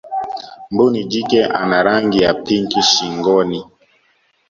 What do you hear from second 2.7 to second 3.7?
shingonis